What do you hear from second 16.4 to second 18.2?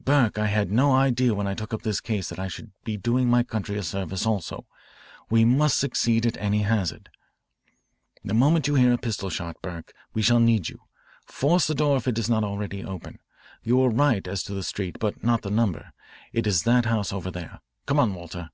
is that house over there. Come on,